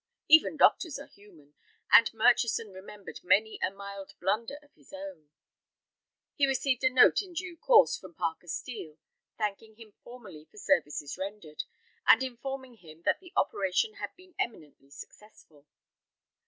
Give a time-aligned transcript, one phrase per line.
[0.27, 1.53] Even doctors are human,
[1.91, 5.29] and Murchison remembered many a mild blunder of his own.
[6.33, 8.97] He received a note in due course from Parker Steel,
[9.37, 11.65] thanking him formally for services rendered,
[12.07, 15.67] and informing him that the operation had been eminently successful.